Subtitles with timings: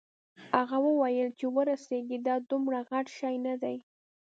[0.57, 3.77] هغه وویل چې ورسیږې دا دومره غټ شی نه دی.